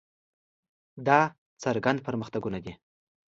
[1.07, 1.19] دا
[1.63, 2.73] څرګند پرمختګونه دي.